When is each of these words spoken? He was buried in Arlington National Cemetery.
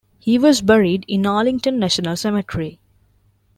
He 0.17 0.39
was 0.39 0.61
buried 0.63 1.05
in 1.07 1.27
Arlington 1.27 1.77
National 1.77 2.15
Cemetery. 2.17 2.79